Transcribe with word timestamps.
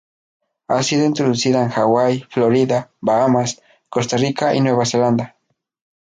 Ha 0.67 0.81
sido 0.81 1.05
introducida 1.05 1.61
en 1.63 1.69
Hawaii, 1.71 2.25
Florida, 2.27 2.89
Bahamas, 3.01 3.61
Costa 3.87 4.17
Rica 4.17 4.55
y 4.55 4.59
Nueva 4.59 4.83
Zelanda. 4.83 5.35